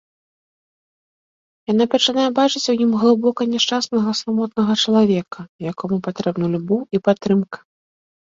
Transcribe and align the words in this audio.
Яна 1.71 1.85
пачынае 1.93 2.25
бачыць 2.39 2.69
у 2.73 2.75
ім 2.85 2.91
глыбока 3.01 3.41
няшчаснага 3.53 4.15
самотнага 4.21 4.73
чалавека, 4.85 5.39
якому 5.71 5.95
патрэбны 6.09 6.45
любоў 6.57 6.81
і 6.99 7.05
падтрымка. 7.11 7.57